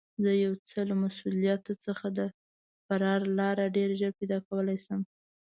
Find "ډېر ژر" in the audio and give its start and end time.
3.77-4.11